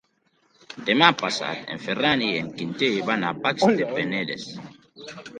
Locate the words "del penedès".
3.81-4.47